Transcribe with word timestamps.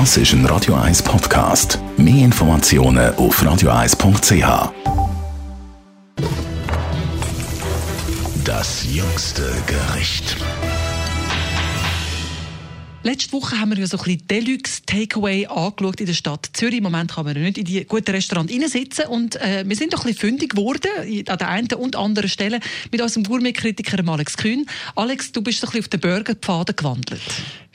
Das 0.00 0.16
ist 0.16 0.32
ein 0.32 0.44
Radio 0.46 0.74
1 0.74 1.04
Podcast. 1.04 1.78
Mehr 1.96 2.24
Informationen 2.24 3.14
auf 3.14 3.40
radio1.ch. 3.40 4.72
Das 8.44 8.84
jüngste 8.92 9.42
Gericht. 9.68 10.36
Letzte 13.04 13.32
Woche 13.34 13.60
haben 13.60 13.70
wir 13.70 13.78
ja 13.78 13.86
so 13.86 13.96
ein 13.98 14.02
bisschen 14.02 14.26
Deluxe 14.26 14.82
Takeaway 14.84 15.46
angeschaut 15.46 16.00
in 16.00 16.06
der 16.06 16.14
Stadt 16.14 16.50
Zürich. 16.54 16.78
Im 16.78 16.82
Moment 16.82 17.12
kann 17.12 17.26
man 17.26 17.36
ja 17.36 17.42
nicht 17.42 17.58
in 17.58 17.64
die 17.64 17.84
guten 17.84 18.10
Restaurants 18.10 18.52
reinsitzen. 18.52 19.06
Und 19.06 19.36
äh, 19.36 19.62
wir 19.64 19.76
sind 19.76 19.92
doch 19.92 20.00
ein 20.00 20.06
bisschen 20.06 20.28
fündig 20.28 20.56
geworden, 20.56 20.90
an 21.28 21.38
der 21.38 21.48
einen 21.48 21.72
und 21.74 21.94
anderen 21.94 22.28
Stelle, 22.28 22.58
mit 22.90 23.00
unserem 23.00 23.22
Gourmet-Kritiker 23.22 24.02
Alex 24.08 24.36
Kühn. 24.36 24.66
Alex, 24.96 25.30
du 25.30 25.40
bist 25.40 25.62
ein 25.62 25.66
bisschen 25.66 25.82
auf 25.82 25.88
den 25.88 26.00
Burgerpfaden 26.00 26.74
gewandelt. 26.74 27.22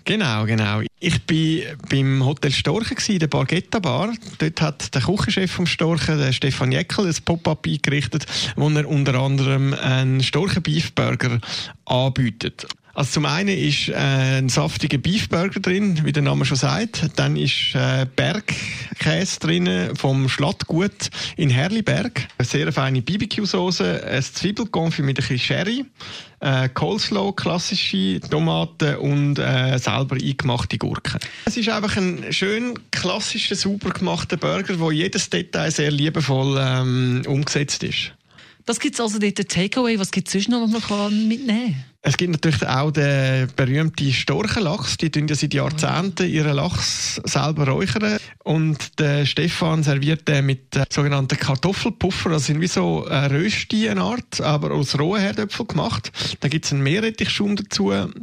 Genau, 0.04 0.44
genau. 0.44 0.82
Ich 1.02 1.14
war 1.14 1.76
beim 1.90 2.26
Hotel 2.26 2.52
Storchen, 2.52 2.98
in 3.08 3.20
der 3.20 3.28
Bargetta 3.28 3.80
Bar. 3.80 4.14
Dort 4.38 4.62
hat 4.62 4.94
der 4.94 5.02
Küchenchef 5.02 5.50
vom 5.50 5.66
Storchen, 5.66 6.18
der 6.18 6.34
Stefan 6.34 6.74
Jeckel, 6.74 7.08
ein 7.08 7.16
Pop-up 7.24 7.66
eingerichtet, 7.66 8.26
wo 8.58 8.68
er 8.70 8.86
unter 8.86 9.14
anderem 9.16 9.74
einen 9.74 10.22
Storchen 10.22 10.62
Beef 10.62 10.92
Burger 10.92 11.40
anbietet. 11.86 12.68
Also 13.00 13.12
zum 13.12 13.28
einen 13.28 13.58
ist 13.58 13.88
äh, 13.88 13.94
ein 13.94 14.50
saftiger 14.50 14.98
Beefburger 14.98 15.62
drin, 15.62 16.02
wie 16.04 16.12
der 16.12 16.22
Name 16.22 16.44
schon 16.44 16.58
sagt. 16.58 17.06
Dann 17.16 17.38
ist 17.38 17.74
äh, 17.74 18.06
Bergkäse 18.14 19.40
drin 19.40 19.96
vom 19.96 20.28
Schlattgut 20.28 21.10
in 21.38 21.50
Herliberg. 21.50 22.28
Eine 22.38 22.46
sehr 22.46 22.74
feine 22.74 23.02
BBQ-Soße, 23.02 24.04
ein 24.04 24.22
Zwiebelkonfit 24.22 25.06
mit 25.06 25.18
ein 25.18 25.22
bisschen 25.22 25.40
Sherry, 25.40 25.86
äh, 26.42 26.68
Coleslaw, 26.68 27.32
klassische 27.32 28.20
Tomaten 28.20 28.98
und 28.98 29.40
äh, 29.40 29.78
selber 29.78 30.18
eingemachte 30.18 30.78
Gurken. 30.78 31.22
Es 31.46 31.56
ist 31.56 31.70
einfach 31.70 31.96
ein 31.96 32.26
schön 32.32 32.78
klassischer, 32.92 33.56
super 33.56 33.92
gemachter 33.92 34.36
Burger, 34.36 34.78
wo 34.78 34.92
jedes 34.92 35.30
Detail 35.30 35.72
sehr 35.72 35.92
liebevoll 35.92 36.58
ähm, 36.60 37.22
umgesetzt 37.26 37.82
ist. 37.82 38.12
Das 38.66 38.78
gibt 38.78 38.96
es 38.96 39.00
also 39.00 39.20
dort 39.20 39.38
Takeaway. 39.48 39.98
Was 39.98 40.12
gibt 40.12 40.28
es 40.28 40.34
sonst 40.34 40.50
noch, 40.50 40.68
was 40.70 40.90
man 40.90 41.28
mitnehmen 41.30 41.76
kann? 41.76 41.89
Es 42.02 42.16
gibt 42.16 42.32
natürlich 42.32 42.66
auch 42.66 42.92
den 42.92 43.50
berühmten 43.58 44.14
Storchenlachs. 44.14 44.96
Die 44.96 45.10
tun 45.10 45.28
ja 45.28 45.36
seit 45.36 45.54
Jahrzehnten 45.54 46.30
ihren 46.30 46.56
Lachs 46.56 47.16
selber 47.26 47.68
räuchern. 47.68 48.20
Und 48.46 49.00
der 49.00 49.26
Stefan 49.26 49.84
serviert 49.84 50.26
den 50.28 50.46
mit 50.46 50.78
äh, 50.78 50.86
sogenannten 50.90 51.38
Kartoffelpuffer. 51.38 52.30
Das 52.30 52.46
sind 52.46 52.62
wie 52.62 52.68
so 52.68 53.06
eine 53.06 53.32
Rösti, 53.32 53.90
eine 53.90 54.02
Art, 54.02 54.40
aber 54.40 54.72
aus 54.72 54.98
rohen 54.98 55.20
Herdöpfeln 55.20 55.68
gemacht. 55.68 56.12
Da 56.40 56.48
gibt 56.48 56.66
es 56.66 56.72
einen 56.72 56.84
Meerrettichschaum 56.84 57.58
dazu, 57.58 57.92
ein 57.92 58.14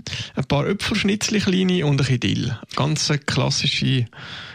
paar 0.48 0.66
Äpfelschnitzel 0.66 1.40
kleine 1.40 1.84
und 1.84 1.92
ein 1.92 1.96
bisschen 1.98 2.20
Dill. 2.20 2.58
Ganz 2.76 3.12
klassische, 3.26 4.06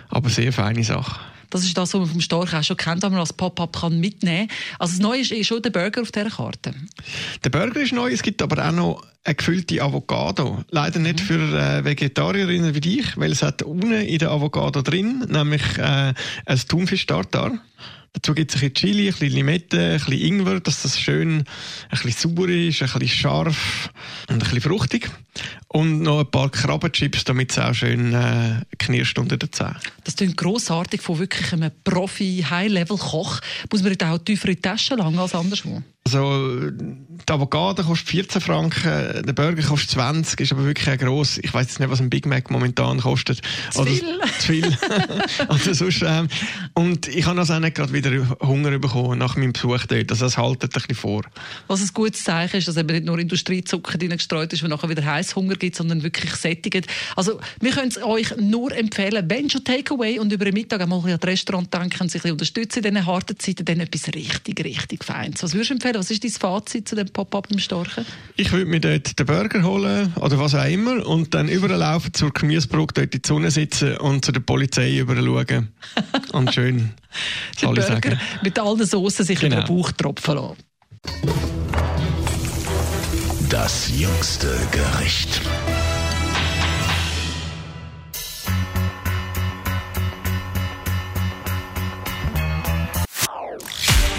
aber 0.09 0.29
sehr 0.29 0.51
feine 0.51 0.83
Sache. 0.83 1.19
Das 1.51 1.63
ist 1.63 1.77
das, 1.77 1.93
was 1.93 1.99
man 1.99 2.09
vom 2.09 2.21
Storch 2.21 2.53
auch 2.55 2.63
schon 2.63 2.77
kennt, 2.77 3.03
was 3.03 3.11
man 3.11 3.19
als 3.19 3.33
Pop-up 3.33 3.89
mitnehmen 3.91 4.47
kann. 4.47 4.57
Also 4.79 4.93
das 4.93 5.01
Neue 5.01 5.19
ist 5.21 5.45
schon 5.45 5.61
der 5.61 5.69
Burger 5.69 6.01
auf 6.01 6.11
dieser 6.11 6.29
Karte. 6.29 6.73
Der 7.43 7.49
Burger 7.49 7.81
ist 7.81 7.93
neu, 7.93 8.11
es 8.11 8.23
gibt 8.23 8.41
aber 8.41 8.67
auch 8.67 8.71
noch 8.71 9.03
eine 9.23 9.35
gefüllte 9.35 9.81
Avocado. 9.83 10.63
Leider 10.71 10.99
nicht 10.99 11.19
mhm. 11.19 11.25
für 11.25 11.59
äh, 11.59 11.83
Vegetarierinnen 11.83 12.73
wie 12.73 12.81
dich, 12.81 13.17
weil 13.17 13.31
es 13.31 13.43
hat 13.43 13.61
unten 13.61 13.91
in 13.91 14.17
der 14.17 14.31
Avocado 14.31 14.81
drin, 14.81 15.25
nämlich 15.29 15.77
äh, 15.77 16.13
ein 16.45 16.61
Thunfisch-Tartar. 16.67 17.59
Dazu 18.13 18.33
gibt 18.33 18.51
es 18.51 18.57
ein 18.57 18.71
bisschen 18.71 18.73
Chili, 18.73 19.07
ein 19.07 19.13
bisschen 19.13 19.35
Limette, 19.35 19.79
ein 19.79 19.97
bisschen 19.97 20.19
Ingwer, 20.19 20.59
dass 20.59 20.81
das 20.81 20.99
schön 20.99 21.39
ein 21.39 21.45
bisschen 21.89 22.35
sauer 22.35 22.49
ist, 22.49 22.81
ein 22.81 22.99
bisschen 22.99 23.07
scharf 23.07 23.89
und 24.33 24.43
ein 24.43 24.49
bisschen 24.49 24.61
fruchtig. 24.61 25.09
Und 25.67 26.01
noch 26.01 26.19
ein 26.19 26.31
paar 26.31 26.49
Krabbenchips, 26.49 27.23
damit 27.23 27.51
es 27.51 27.59
auch 27.59 27.73
schön 27.73 28.13
äh, 28.13 28.61
knirscht 28.77 29.17
unter 29.17 29.37
den 29.37 29.51
Zähnen. 29.51 29.77
Das 30.03 30.15
klingt 30.15 30.37
grossartig 30.37 31.01
von 31.01 31.19
wirklich 31.19 31.53
einem 31.53 31.71
Profi-High-Level-Koch. 31.83 33.39
Muss 33.71 33.83
man 33.83 33.95
auch 34.01 34.17
die 34.17 34.35
Tasche 34.37 34.95
langen 34.95 35.19
als 35.19 35.35
anderswo? 35.35 35.81
Also, 36.15 36.69
die 36.71 37.31
Avocado 37.31 37.83
kostet 37.83 38.09
14 38.09 38.41
Franken, 38.41 39.23
der 39.25 39.33
Burger 39.33 39.61
kostet 39.61 39.91
20, 39.91 40.39
ist 40.39 40.51
aber 40.51 40.65
wirklich 40.65 40.99
gross. 40.99 41.37
Ich 41.37 41.53
weiß 41.53 41.67
jetzt 41.67 41.79
nicht, 41.79 41.89
was 41.89 42.01
ein 42.01 42.09
Big 42.09 42.25
Mac 42.25 42.51
momentan 42.51 42.99
kostet. 42.99 43.41
Zu 43.71 43.85
viel. 43.85 44.03
Oder, 44.03 44.25
zu 44.39 44.51
viel. 44.51 44.65
Oder 45.49 45.73
sonst, 45.73 46.03
ähm, 46.05 46.27
und 46.73 47.07
ich 47.07 47.25
habe 47.25 47.39
also 47.39 47.53
auch 47.53 47.59
nicht 47.59 47.75
gerade 47.75 47.93
wieder 47.93 48.37
Hunger 48.41 48.77
bekommen 48.79 49.19
nach 49.19 49.35
meinem 49.35 49.53
Besuch 49.53 49.85
dort. 49.85 50.11
Also, 50.11 50.25
das 50.25 50.37
haltet 50.37 50.75
ein 50.75 50.81
bisschen 50.81 50.95
vor. 50.95 51.23
Was 51.67 51.81
ein 51.81 51.89
gutes 51.93 52.23
Zeichen 52.23 52.57
ist, 52.57 52.67
dass 52.67 52.77
eben 52.77 52.91
nicht 52.93 53.05
nur 53.05 53.17
Industriezucker 53.19 53.97
drin 53.97 54.09
gestreut 54.11 54.51
ist, 54.53 54.63
wo 54.63 54.67
nachher 54.67 54.89
wieder 54.89 55.05
Heißhunger 55.05 55.55
gibt, 55.55 55.75
sondern 55.75 56.03
wirklich 56.03 56.33
sättigt. 56.35 56.87
Also, 57.15 57.39
wir 57.59 57.71
können 57.71 57.89
es 57.89 58.01
euch 58.01 58.35
nur 58.37 58.75
empfehlen, 58.75 59.25
wenn 59.29 59.49
schon 59.49 59.63
Takeaway 59.63 60.19
und 60.19 60.33
über 60.33 60.45
den 60.45 60.53
Mittag 60.53 60.81
einmal 60.81 60.99
an 60.99 61.17
das 61.19 61.29
Restaurant 61.29 61.73
denken, 61.73 62.09
sich 62.09 62.25
ein 62.25 62.31
unterstützen 62.31 62.83
in 62.83 62.93
diesen 62.93 63.05
harten 63.05 63.37
Zeiten, 63.37 63.65
dann 63.65 63.79
etwas 63.79 64.07
richtig, 64.13 64.63
richtig 64.63 65.03
Feines. 65.03 65.43
Was 65.43 65.53
würdest 65.53 65.69
du 65.69 65.73
empfehlen? 65.75 65.97
Was 66.01 66.09
ist 66.09 66.23
dein 66.23 66.31
Fazit 66.31 66.89
zu 66.89 66.95
dem 66.95 67.09
Pop-up 67.09 67.51
im 67.51 67.59
Storchen? 67.59 68.07
Ich 68.35 68.51
würde 68.51 68.65
mir 68.65 68.79
dort 68.79 69.19
den 69.19 69.25
Burger 69.27 69.61
holen 69.61 70.11
oder 70.19 70.39
was 70.39 70.55
auch 70.55 70.65
immer 70.65 71.05
und 71.05 71.35
dann 71.35 71.47
überlaufen 71.47 72.11
zur 72.11 72.33
Gemüsebrücke, 72.33 72.95
dort 72.95 73.13
in 73.13 73.21
die 73.21 73.27
Sonne 73.27 73.51
sitzen 73.51 73.97
und 73.97 74.25
zu 74.25 74.31
der 74.31 74.39
Polizei 74.39 74.97
überschauen. 74.97 75.67
und 76.31 76.51
schön 76.55 76.93
alle 77.61 77.83
sagen. 77.83 78.19
Mit 78.41 78.57
allen 78.57 78.83
Soßen 78.83 79.23
sich 79.23 79.39
genau. 79.39 79.59
in 79.59 79.63
den 79.63 79.67
Bauch 79.67 79.91
tropfen 79.91 80.33
lassen. 80.37 80.57
Das 83.51 83.91
jüngste 83.95 84.57
Gericht. 84.71 85.39